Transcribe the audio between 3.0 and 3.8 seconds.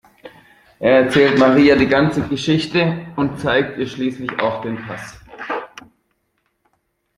und zeigt